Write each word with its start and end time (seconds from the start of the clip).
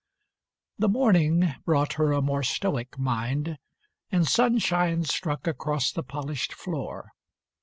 XXIV 0.01 0.79
The 0.79 0.89
morning 0.89 1.55
brought 1.63 1.93
her 1.93 2.11
a 2.11 2.23
more 2.23 2.41
stoic 2.41 2.97
mind, 2.97 3.59
And 4.11 4.27
sunshine 4.27 5.03
struck 5.03 5.45
across 5.45 5.91
the 5.91 6.01
polished 6.01 6.53
floor. 6.53 7.11